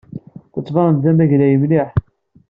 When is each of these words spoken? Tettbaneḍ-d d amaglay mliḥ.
Tettbaneḍ-d 0.53 1.03
d 1.07 1.11
amaglay 1.11 1.55
mliḥ. 1.61 1.89